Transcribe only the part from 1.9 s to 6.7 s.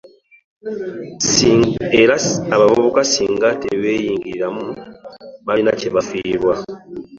Era abavubuka singa tebeenyigiramu baliko kye bafiirwa.